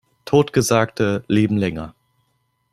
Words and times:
Totgesagte 0.25 1.23
leben 1.27 1.57
länger. 1.59 1.93